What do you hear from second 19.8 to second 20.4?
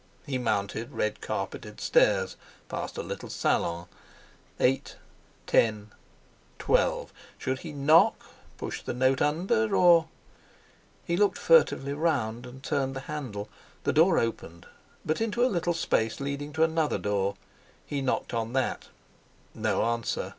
answer.